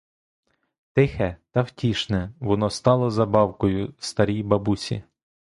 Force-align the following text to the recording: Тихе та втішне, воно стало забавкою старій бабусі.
Тихе 0.93 1.37
та 1.51 1.61
втішне, 1.61 2.31
воно 2.39 2.69
стало 2.69 3.11
забавкою 3.11 3.93
старій 3.99 4.43
бабусі. 4.43 5.03